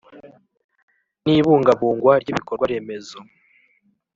N 1.23 1.25
ibungabungwa 1.39 2.11
ry 2.21 2.29
ibikorwa 2.33 2.65
remezo 2.71 3.19